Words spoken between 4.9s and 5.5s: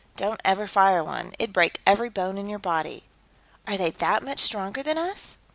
us?"